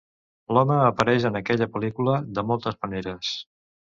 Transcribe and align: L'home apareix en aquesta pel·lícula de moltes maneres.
L'home 0.57 0.77
apareix 0.85 1.27
en 1.29 1.37
aquesta 1.41 1.67
pel·lícula 1.75 2.17
de 2.39 2.45
moltes 2.53 2.79
maneres. 2.87 3.37